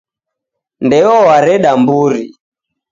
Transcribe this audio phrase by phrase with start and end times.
[0.85, 2.23] Ndeo w'areda mburi